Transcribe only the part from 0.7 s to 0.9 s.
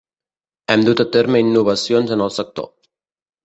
Hem